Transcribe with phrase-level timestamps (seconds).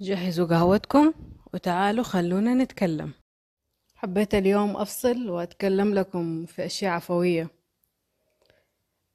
[0.00, 1.12] جهزوا قهوتكم
[1.54, 3.12] وتعالوا خلونا نتكلم.
[3.96, 7.50] حبيت اليوم أفصل وأتكلم لكم في أشياء عفوية.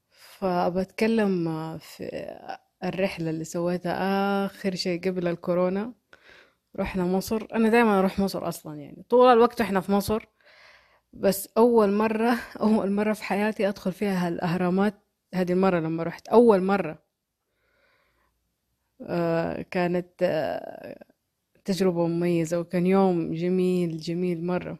[0.09, 2.35] فبتكلم في
[2.83, 5.93] الرحلة اللي سويتها آخر شيء قبل الكورونا.
[6.79, 7.47] رحنا مصر.
[7.53, 9.05] أنا دايما أروح مصر أصلا يعني.
[9.09, 10.25] طول الوقت إحنا في مصر.
[11.13, 14.93] بس أول مرة أول مرة في حياتي أدخل فيها الأهرامات
[15.33, 16.27] هذه المرة لما رحت.
[16.27, 17.04] أول مرة.
[19.71, 21.05] كانت آه
[21.65, 24.79] تجربة مميزة وكان يوم جميل جميل مرة.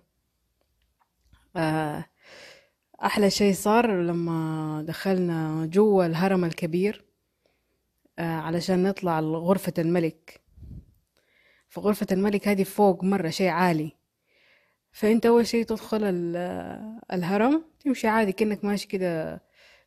[1.56, 2.06] آه
[3.04, 7.06] أحلى شيء صار لما دخلنا جوا الهرم الكبير
[8.20, 10.42] آه علشان نطلع لغرفة الملك.
[11.70, 13.92] فغرفة الملك هذه فوق مرة شيء عالي.
[14.92, 16.04] فأنت أول شيء تدخل
[17.14, 19.42] الهرم تمشي عادي كأنك ماشي كده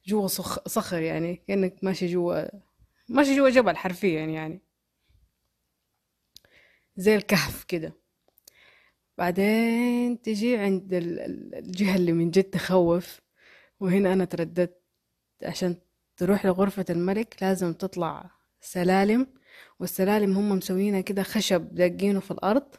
[0.06, 0.26] جوا
[0.66, 2.67] صخر يعني كأنك ماشي جوا
[3.08, 4.62] ماشي جوا جبل حرفيا يعني.
[6.96, 7.92] زي الكهف كده.
[9.18, 13.20] بعدين تجي عند الجهة اللي من جد تخوف
[13.80, 14.82] وهنا أنا ترددت.
[15.42, 15.76] عشان
[16.16, 19.26] تروح لغرفة الملك لازم تطلع سلالم
[19.80, 22.74] والسلالم هم مسوينها كده خشب داقينه في الأرض.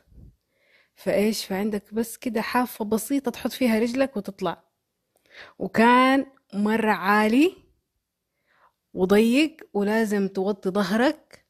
[0.96, 4.64] فإيش؟ فعندك بس كده حافة بسيطة تحط فيها رجلك وتطلع.
[5.60, 7.69] وكان مرة عالي
[8.94, 11.46] وضيق ولازم توطي ظهرك.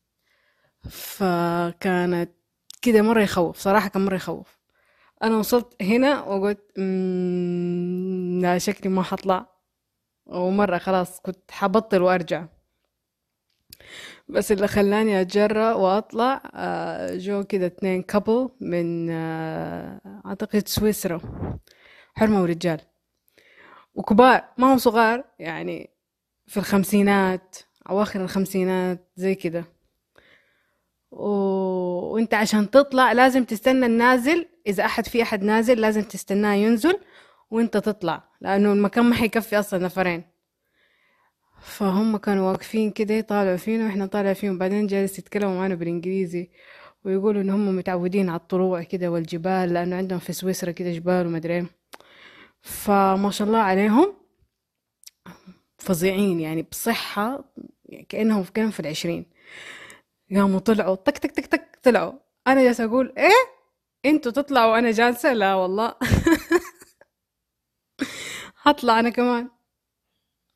[0.90, 2.32] فكانت
[2.82, 4.60] كده مرة يخوف صراحة كان مرة يخوف.
[5.24, 6.80] أنا وصلت هنا وقلت
[8.42, 9.46] لا شكلي ما حطلع.
[10.26, 12.46] ومرة خلاص كنت حبطل وأرجع.
[14.30, 16.42] بس اللي خلاني أتجرأ وأطلع
[17.14, 19.10] جو كده اتنين كابل من
[20.26, 21.22] أعتقد سويسرا.
[22.16, 22.82] حرمة ورجال.
[23.96, 25.90] وكبار ما هم صغار يعني
[26.50, 27.58] في الخمسينات
[27.90, 29.66] أواخر الخمسينات زي كده.
[31.12, 31.28] و...
[32.14, 34.48] وانت عشان تطلع لازم تستنى النازل.
[34.68, 37.00] إذا أحد في أحد نازل لازم تستناه ينزل
[37.52, 40.24] وانت تطلع لأنه المكان ما حيكفي أصلا نفرين.
[41.62, 44.58] فهم كانوا واقفين كده يطالعوا فينا وإحنا طالع فيهم.
[44.58, 46.50] بعدين جالس يتكلموا معنا بالإنجليزي
[47.06, 51.54] ويقولوا إن هم متعودين على الطلوع كده والجبال لأنه عندهم في سويسرا كده جبال ومدري
[51.54, 51.66] إيه.
[52.62, 54.14] فما شاء الله عليهم.
[55.80, 57.44] فظيعين يعني بصحة
[58.10, 59.26] كأنهم كانوا في العشرين.
[60.36, 62.14] قاموا طلعوا تك تك تك تك طلعوا.
[62.48, 63.60] أنا جالسة أقول إيه؟
[64.06, 65.96] إنتوا تطلعوا وأنا جالسة؟ لا والله.
[68.64, 69.50] هطلع أنا كمان.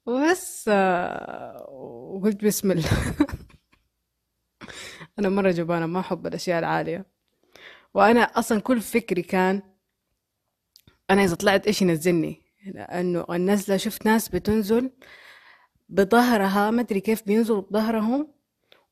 [0.07, 0.67] بس
[1.67, 2.89] وقلت بسم الله.
[5.19, 7.06] أنا مرة جبانة ما أحب الأشياء العالية.
[7.94, 9.62] وأنا أصلا كل فكري كان
[11.09, 14.91] أنا إذا طلعت إيش ينزلني؟ لأنه النزلة شفت ناس بتنزل
[15.90, 18.34] بظهرها ما أدري كيف بينزلوا بظهرهم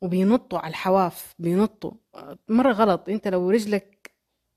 [0.01, 1.91] وبينطوا على الحواف بينطوا.
[2.49, 4.11] مرة غلط أنت لو رجلك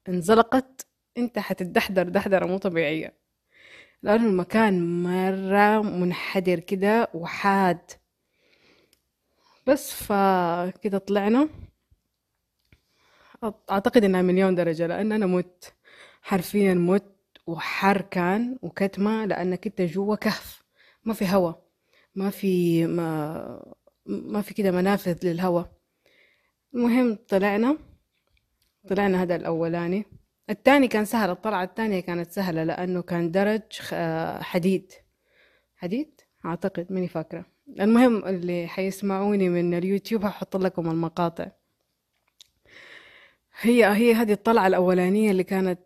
[0.08, 0.86] انزلقت
[1.18, 3.14] أنت حتتدحدر دحدرة مو طبيعية.
[4.02, 7.90] لأنه المكان مرة منحدر كده وحاد.
[9.66, 11.48] بس فكده طلعنا.
[13.70, 15.74] أعتقد إنها مليون درجة لأن أنا مت.
[16.22, 17.13] حرفيا مت.
[17.46, 20.62] وحر كان وكتمة لأنك أنت جوا كهف.
[21.04, 21.52] ما في هوا.
[22.14, 23.74] ما في ما
[24.06, 25.72] ما في كده منافذ للهواء
[26.74, 27.78] المهم طلعنا.
[28.88, 30.04] طلعنا هذا الأولاني.
[30.50, 31.30] الثاني كان سهل.
[31.30, 33.62] الطلعة الثانية كانت سهلة لأنه كان درج
[34.42, 34.92] حديد.
[35.76, 37.44] حديد؟ أعتقد ماني فاكرة.
[37.80, 41.46] المهم اللي حيسمعوني من اليوتيوب هحط لكم المقاطع.
[43.60, 45.80] هي هي هذه الطلعة الأولانية اللي كانت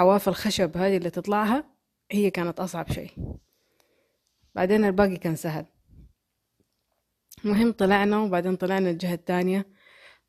[0.00, 1.64] حواف الخشب هذه اللي تطلعها
[2.10, 3.10] هي كانت أصعب شيء.
[4.54, 5.66] بعدين الباقي كان سهل.
[7.44, 9.66] المهم طلعنا وبعدين طلعنا الجهة التانية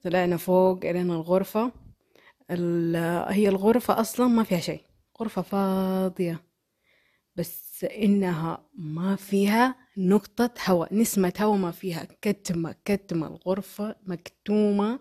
[0.04, 1.72] طلعنا فوق إلينا الغرفة.
[3.30, 4.82] هي الغرفة أصلا ما فيها شيء
[5.22, 6.44] غرفة فاضية.
[7.36, 12.08] بس إنها ما فيها نقطة هواء نسمة هواء ما فيها.
[12.22, 15.00] كتمة كتمة الغرفة مكتومة.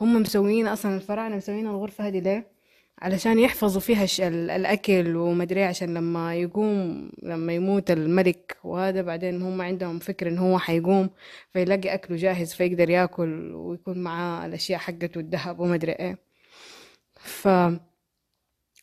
[0.00, 2.52] هم مسوين أصلا الفراعنة مسوين الغرفة هذه ليه؟
[2.98, 8.56] علشان يحفظوا فيها الأكل ومدري عشان لما يقوم لما يموت الملك.
[8.64, 11.10] وهذا بعدين هم عندهم فكر إن هو حيقوم
[11.52, 16.18] فيلاقي أكله جاهز فيقدر يأكل ويكون معاه الأشياء حقته الذهب ومدري إيه.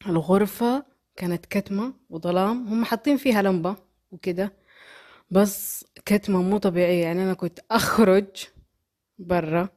[0.01, 0.85] فالغرفة
[1.15, 2.67] كانت كتمة وظلام.
[2.67, 3.75] هم حاطين فيها لمبة
[4.11, 4.53] وكده
[5.31, 7.03] بس كتمة مو طبيعية.
[7.03, 8.27] يعني أنا كنت أخرج
[9.19, 9.69] برا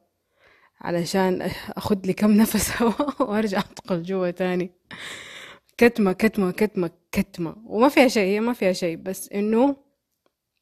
[0.81, 1.41] علشان
[1.77, 4.71] اخد لي كم نفس هواء وأرجع ادخل جوا تاني.
[5.77, 7.55] كتمة كتمة كتمة كتمة.
[7.65, 9.75] وما فيها شيء هي ما فيها شيء بس إنه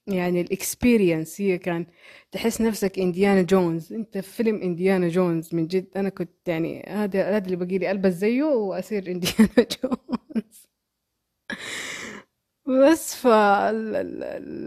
[0.07, 1.85] يعني ال experience هي كان
[2.31, 3.93] تحس نفسك إنديانا جونز.
[3.93, 5.87] أنت في فيلم إنديانا جونز من جد.
[5.97, 10.67] أنا كنت يعني هذا هذا اللي بقي لي ألبس زيه وأصير إنديانا جونز.
[12.67, 13.27] بس ف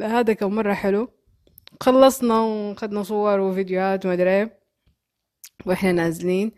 [0.02, 1.08] هذا كان مرة حلو.
[1.80, 4.63] خلصنا وخدنا صور وفيديوهات وما أدري إيه.
[5.66, 6.52] وإحنا نازلين.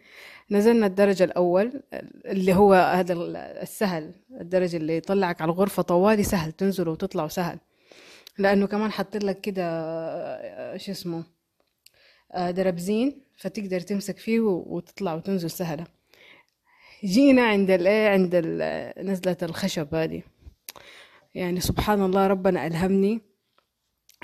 [0.50, 1.82] نزلنا الدرجة الأول
[2.26, 3.14] اللي هو هذا
[3.62, 7.58] السهل الدرجة اللي يطلعك على الغرفة طوالي سهل تنزل وتطلع سهل.
[8.38, 11.25] لأنه كمان حاطين لك كده آه، شو اسمه
[12.32, 15.84] آه، دربزين فتقدر تمسك فيه وتطلع وتنزل سهلة.
[17.04, 18.37] جينا عند الايه عند
[18.98, 20.22] نزلة الخشب هذه.
[21.34, 23.20] يعني سبحان الله ربنا ألهمني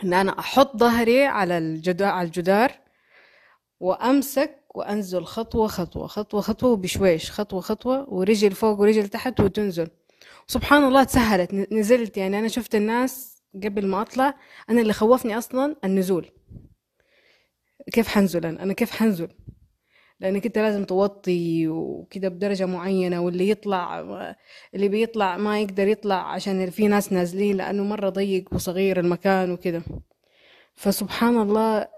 [0.04, 2.72] إن أنا أحط ظهري على الجدار
[3.80, 9.88] وأمسك وأنزل خطوة خطوة خطوة خطوة بشويش خطوة خطوة ورجل فوق ورجل تحت وتنزل.
[10.46, 12.16] سبحان الله تسهلت نزلت.
[12.16, 14.34] يعني أنا شفت الناس قبل ما أطلع
[14.70, 16.30] أنا اللي خوفني أصلا النزول.
[17.92, 19.28] كيف حنزل أنا؟ أنا كيف حنزل؟
[20.20, 24.00] لأنك أنت لازم توطي وكده بدرجة معينة واللي يطلع
[24.74, 29.82] اللي بيطلع ما يقدر يطلع عشان في ناس نازلين لأنه مرة ضيق وصغير المكان وكده.
[30.74, 31.88] فسبحان الله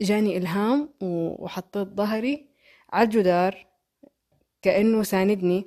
[0.00, 2.48] جاني إلهام وحطيت ظهري
[2.92, 3.66] على الجدار
[4.62, 5.64] كأنه ساندني.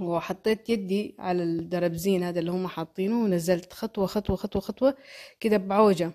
[0.00, 4.96] وحطيت يدي على الدربزين هذا اللي هم حاطينه ونزلت خطوة خطوة خطوة خطوة
[5.40, 6.12] كده بعوجة.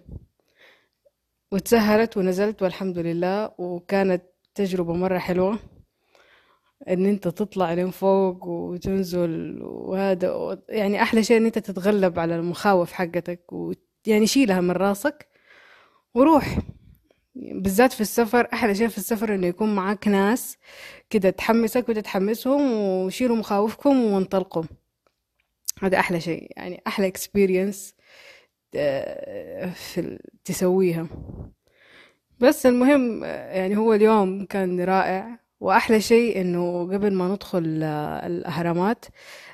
[1.51, 4.23] وتسهلت ونزلت والحمد لله وكانت
[4.55, 5.59] تجربة مرة حلوة.
[6.89, 12.91] إن أنت تطلع لين فوق وتنزل وهذا يعني أحلى شيء إن أنت تتغلب على المخاوف
[12.91, 15.27] حقتك ويعني شيلها من راسك
[16.15, 16.57] وروح.
[17.39, 20.57] بالذات في السفر أحلى شيء في السفر إنه يكون معاك ناس
[21.09, 24.63] كده تحمسك وتتحمسهم وشيلوا مخاوفكم وانطلقوا
[25.81, 27.95] هذا أحلى شيء يعني أحلى اكسبيرينس
[28.75, 31.07] آه، في تسويها.
[32.39, 35.39] بس المهم يعني هو اليوم كان رائع.
[35.59, 39.05] وأحلى شيء إنه قبل ما ندخل آه، الأهرامات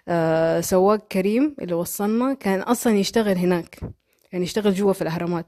[0.07, 3.79] آه، سواق كريم اللي وصلنا كان أصلا يشتغل هناك.
[4.35, 5.45] يعني يشتغل جوا في الأهرامات.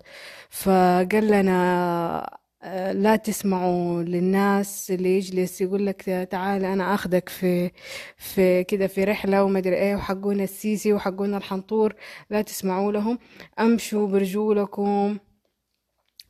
[0.49, 6.01] فقال لنا آه، لا تسمعوا للناس اللي يجلس يقول لك
[6.31, 7.71] تعال أنا أخذك في
[8.17, 11.93] في كده في رحلة وما أدري إيه وحقونا السيسي وحقونا الحنطور
[12.29, 13.19] لا تسمعوا لهم
[13.59, 15.17] أمشوا برجولكم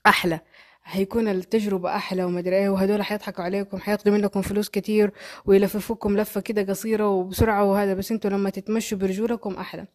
[0.08, 0.40] أحلى.
[0.84, 5.12] هيكون التجربة أحلى وما أدري إيه وهدول حيضحكوا عليكم حياخدوا منكم فلوس كتير
[5.46, 9.88] ويلففوكم لفة كده قصيرة وبسرعة وهذا بس أنتوا لما تتمشوا برجولكم أحلى.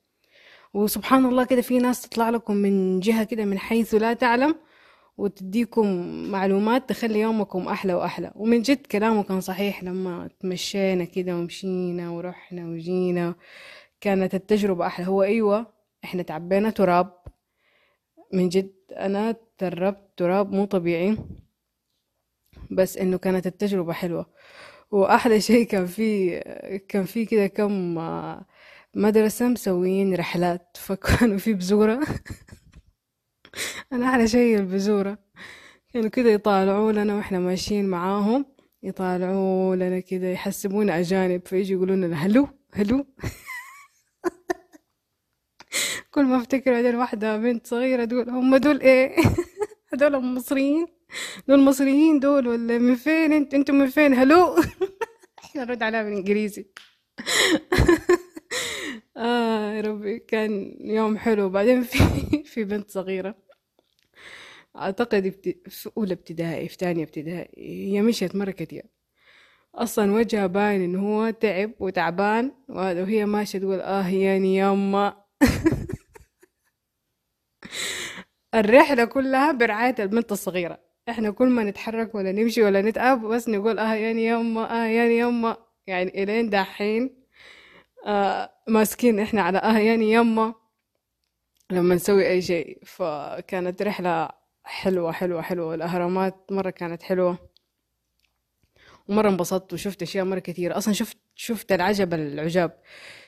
[0.75, 4.55] وسبحان الله كده في ناس تطلع لكم من جهة كده من حيث لا تعلم
[5.19, 5.87] وتديكم
[6.31, 8.33] معلومات تخلي يومكم أحلى وأحلى.
[8.35, 13.35] ومن جد كلامه كان صحيح لما تمشينا كده ومشينا ورحنا وجينا.
[14.01, 15.07] كانت التجربة أحلى.
[15.07, 15.67] هو أيوة
[16.05, 17.13] إحنا تعبينا تراب.
[18.33, 21.17] من جد أنا تربت تراب مو طبيعي
[22.71, 24.27] بس إنه كانت التجربة حلوة.
[24.91, 26.41] وأحلى شيء كان في
[26.89, 27.99] كان في كده كم
[28.95, 32.07] مدرسة مسويين رحلات فكانوا في بزورة.
[33.93, 35.19] أنا أحلى شيء البزورة.
[35.93, 38.47] كانوا كده يطالعوا لنا وإحنا ماشيين معاهم
[38.83, 43.07] يطالعوا لنا كده يحسبونا أجانب فيجي يقولون لنا هلو هلو.
[46.11, 49.17] كل ما أفتكر بعدين واحدة بنت صغيرة تقول هم دول إيه؟
[49.93, 50.87] هدول مصريين؟
[51.49, 54.57] دول مصريين دول ولا من فين؟ انت أنتم من فين؟ هلو.
[55.45, 56.67] إحنا نرد عليها بالإنجليزي.
[59.17, 60.19] آه يا ربي.
[60.19, 61.49] كان يوم حلو.
[61.51, 61.99] بعدين في
[62.53, 63.35] في بنت صغيرة.
[64.77, 65.29] أعتقد
[65.69, 67.93] في أولى ابتدائي في تانية ابتدائي.
[67.95, 68.83] هي مشيت مرة كتير
[69.75, 75.25] أصلا وجهها باين إنه هو تعب وتعبان وهي ماشية تقول آه يعني ياما.
[78.55, 80.79] الرحلة كلها برعاية البنت الصغيرة.
[81.09, 85.19] إحنا كل ما نتحرك ولا نمشي ولا نتعب بس نقول آه يعني يما آه يعني
[85.19, 87.22] يما يعني إلين دحين
[88.69, 90.55] ماسكين إحنا على آه يعني يما
[91.71, 92.79] لما نسوي أي شيء.
[92.85, 94.29] فكانت رحلة
[94.65, 95.75] حلوة حلوة حلوة.
[95.75, 97.39] الاهرامات مرة كانت حلوة.
[99.09, 100.79] ومرة انبسطت وشفت أشياء مرة كثيرة.
[100.79, 102.81] أصلا شفت شفت العجب العجاب.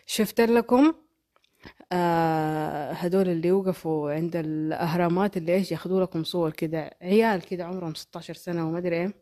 [0.07, 0.95] شفت لكم
[1.93, 6.90] آه هدول اللي يوقفوا عند الأهرامات اللي إيش ياخدوا لكم صور كده.
[7.02, 9.14] عيال كده عمرهم 16 سنة وما أدري إيه.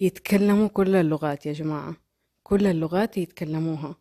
[0.00, 2.05] يتكلموا كل اللغات يا جماعة.
[2.46, 3.96] كل اللغات يتكلموها.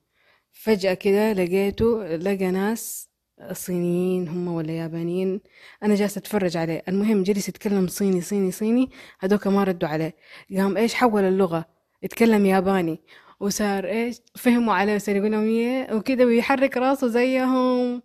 [0.52, 3.10] فجأة كده لقيته لقى ناس
[3.52, 5.42] صينيين هم ولا يابانيين.
[5.84, 6.84] أنا جالسة أتفرج عليه.
[6.88, 8.90] المهم جلس يتكلم صيني صيني صيني.
[9.20, 10.16] هدوك ما ردوا عليه.
[10.58, 11.66] قام إيش حول اللغة؟
[12.04, 13.00] يتكلم ياباني.
[13.40, 18.02] وصار إيش؟ فهموا عليه وصار يقول لهم وكذا ويحرك راسه زيهم.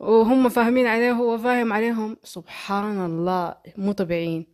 [0.00, 2.16] وهم فاهمين عليه وهو فاهم عليهم.
[2.22, 4.46] سبحان الله مو طبيعيين.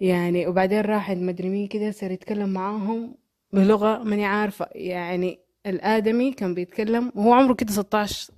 [0.00, 3.25] يعني وبعدين راح مدري مين كده صار يتكلم معاهم.
[3.52, 4.68] بلغة ماني عارفة.
[4.74, 8.32] يعني الآدمي كان بيتكلم وهو عمره كده 16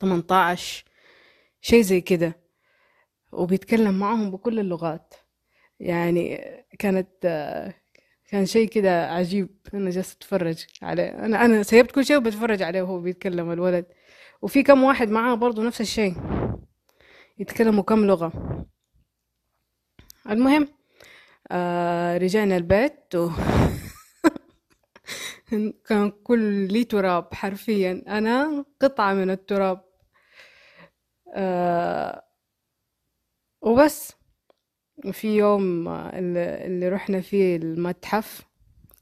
[0.00, 0.84] 18
[1.60, 2.36] شيء زي كده.
[3.32, 5.14] وبيتكلم معاهم بكل اللغات.
[5.80, 6.40] يعني
[6.78, 7.08] كانت
[8.30, 9.48] كان شيء كده عجيب.
[9.74, 11.08] أنا جالسه أتفرج عليه.
[11.08, 13.86] أنا أنا سيبت كل شيء وبتفرج عليه وهو بيتكلم الولد.
[14.42, 16.14] وفي كم واحد معاه برضو نفس الشيء.
[17.38, 18.32] يتكلموا كم لغة.
[20.30, 20.68] المهم
[21.50, 23.30] آه رجعنا البيت و
[25.88, 28.02] كان كل تراب حرفيا.
[28.08, 29.84] أنا قطعة من التراب.
[31.34, 32.24] آه
[33.62, 34.12] وبس.
[35.04, 38.42] وفي يوم اللي, اللي رحنا فيه المتحف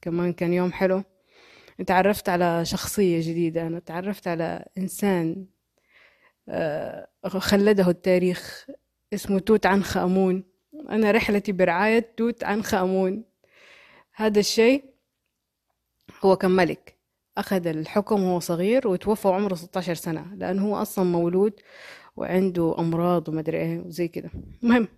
[0.03, 1.03] كمان كان يوم حلو.
[1.87, 3.67] تعرفت على شخصية جديدة.
[3.67, 5.47] أنا تعرفت على إنسان
[6.49, 8.67] آه، خلده التاريخ
[9.15, 10.45] اسمه توت عنخ آمون.
[10.91, 13.25] أنا رحلتي برعاية توت عنخ آمون.
[14.15, 14.88] هذا الشيء
[16.25, 16.99] هو كان ملك.
[17.39, 21.53] أخذ الحكم وهو صغير وتوفى وعمره 16 سنة لأنه هو أصلا مولود
[22.17, 24.31] وعنده أمراض ومدري إيه وزي كده.
[24.63, 24.89] المهم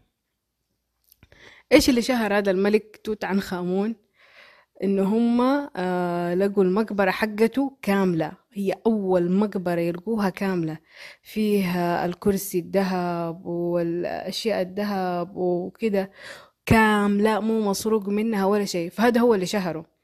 [1.72, 3.96] إيش اللي شهر هذا الملك توت عنخ آمون؟
[4.82, 5.40] إنه هم
[5.76, 8.32] آه لقوا المقبرة حقته كاملة.
[8.52, 10.78] هي أول مقبرة يلقوها كاملة.
[11.22, 16.10] فيها الكرسي الذهب والأشياء الذهب وكده.
[16.66, 18.90] كاملة مو مسروق منها ولا شيء.
[18.90, 19.99] فهذا هو اللي شهره.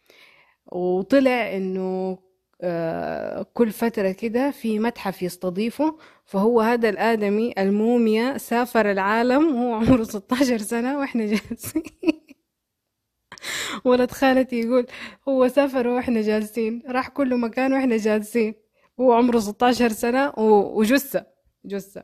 [0.73, 2.18] وطلع إنه
[2.62, 10.02] آه كل فترة كده في متحف يستضيفه فهو هذا الآدمي الموميا سافر العالم وهو عمره
[10.04, 11.82] 16 سنة وإحنا جالسين.
[13.85, 14.87] ولد خالتي يقول
[15.28, 18.54] هو سافر وإحنا جالسين راح كل مكان وإحنا جالسين.
[19.00, 21.26] هو عمره 16 سنة وجثة
[21.64, 22.02] جثة.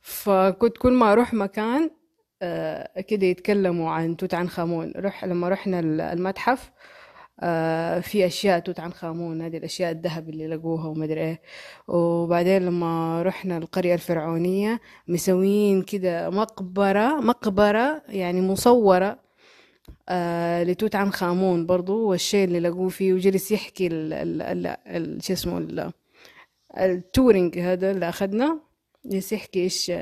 [0.00, 1.90] فكنت كل ما أروح مكان
[3.08, 6.70] كده يتكلموا عن توت عنخ آمون روح لما رحنا المتحف
[7.40, 11.40] آه، في أشياء توت عنخ آمون هذه الأشياء الذهب اللي لقوها ومدري إيه.
[11.88, 19.18] وبعدين لما رحنا القرية الفرعونية مسوين كده مقبرة مقبرة يعني مصورة
[20.08, 22.08] آه لتوت عنخ آمون برضو.
[22.08, 25.92] والشيء اللي لقوه فيه وجلس يحكي ال ال ال شو اسمه
[26.78, 28.60] ال touring هذا اللي أخدنا
[29.08, 29.92] جلس يحكي إيش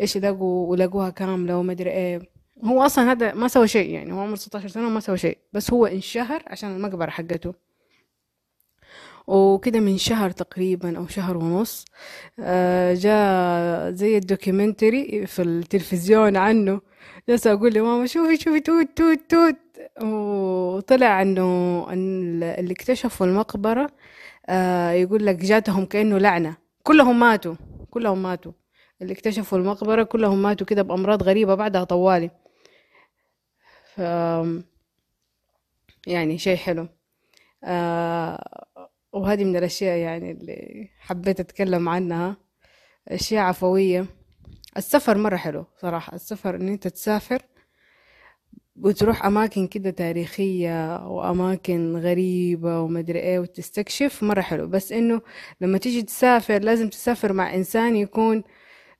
[0.00, 2.20] إيش لقوا ولقوها كاملة وما أدري إيه.
[2.64, 5.72] هو أصلا هذا ما سوى شيء يعني هو عمره 16 سنة وما سوى شيء بس
[5.72, 7.54] هو انشهر عشان المقبرة حقته.
[9.26, 11.84] وكده من شهر تقريبا أو شهر ونص
[12.40, 16.80] آه جاء زي ال documentary في التلفزيون عنه
[17.28, 19.56] جالسة أقول لماما شوفي شوفي توت توت توت.
[20.02, 23.90] وطلع إنه اللي اكتشفوا المقبرة
[24.46, 27.54] آه يقول لك جاتهم كأنه لعنة كلهم ماتوا.
[27.98, 28.52] كلهم ماتوا.
[29.02, 32.30] اللي اكتشفوا المقبرة كلهم ماتوا كده بأمراض غريبة بعدها طوالي.
[33.94, 33.98] ف
[36.06, 36.88] يعني شيء حلو.
[37.64, 38.68] آه
[39.12, 42.36] وهذه من الأشياء يعني اللي حبيت أتكلم عنها.
[43.08, 44.06] أشياء عفوية.
[44.76, 46.14] السفر مرة حلو صراحة.
[46.14, 47.42] السفر إن أنت تسافر
[48.82, 54.66] وتروح أماكن كده تاريخية وأماكن غريبة ومدري إيه وتستكشف مرة حلو.
[54.66, 55.20] بس إنه
[55.60, 58.42] لما تيجي تسافر لازم تسافر مع إنسان يكون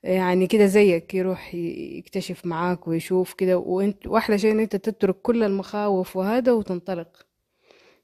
[0.03, 3.59] يعني كده زيك يروح يكتشف معاك ويشوف كده.
[3.59, 7.27] وإنت وأحلى شيء إن أنت تترك كل المخاوف وهذا وتنطلق.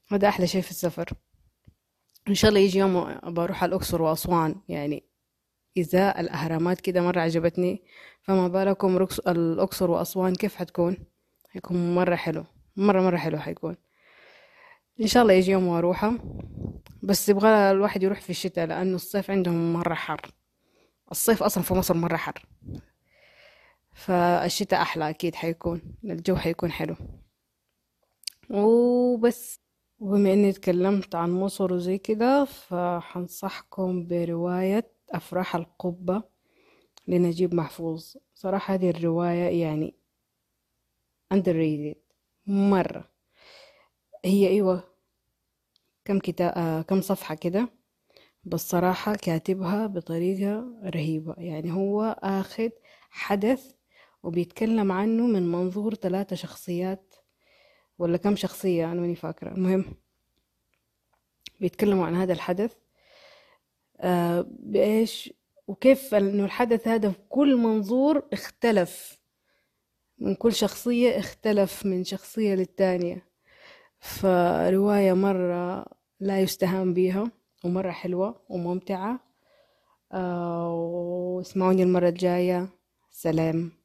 [0.09, 1.09] هذا أحلى شيء في السفر.
[2.27, 5.03] إن شاء الله يجي يوم بروح الأقصر وأسوان يعني
[5.77, 7.83] إذا الأهرامات كده مرة عجبتني.
[8.21, 11.14] فما بالكم الأقصر وأسوان كيف حتكون؟
[11.55, 12.45] حيكون مرة حلو
[12.75, 13.75] مرة مرة حلو حيكون.
[15.01, 16.19] إن شاء الله يجي يوم وأروحها
[17.03, 20.21] بس يبغى الواحد يروح في الشتاء لأنه الصيف عندهم مرة حر.
[21.11, 22.45] الصيف أصلا في مصر مرة حر.
[23.93, 26.95] فالشتاء أحلى أكيد حيكون الجو حيكون حلو.
[28.49, 29.59] وبس
[29.99, 36.23] وبما إني تكلمت عن مصر وزي كده فحنصحكم برواية أفراح القبة
[37.07, 38.13] لنجيب محفوظ.
[38.33, 40.04] صراحة هذه الرواية يعني
[41.33, 41.97] underrated
[42.47, 43.09] مرة.
[44.25, 44.83] هي أيوة
[46.05, 47.69] كم كتاب آه كم صفحة كده
[48.43, 51.35] بس صراحة كاتبها بطريقة رهيبة.
[51.37, 52.69] يعني هو أخذ
[53.09, 53.73] حدث
[54.23, 57.15] وبيتكلم عنه من منظور ثلاثة شخصيات
[57.99, 59.51] ولا كم شخصية أنا ماني فاكرة.
[59.51, 59.85] المهم
[61.59, 62.75] بيتكلموا عن هذا الحدث
[63.99, 65.33] آه بإيش
[65.67, 69.19] وكيف إنه الحدث هذا في كل منظور اختلف.
[70.19, 73.27] من كل شخصية اختلف من شخصية للتانية.
[73.99, 75.85] فرواية مرة
[76.19, 77.31] لا يستهان بيها
[77.65, 79.19] ومرة حلوة وممتعة.
[80.13, 82.69] آه، واسمعوني المرة الجاية.
[83.11, 83.84] سلام.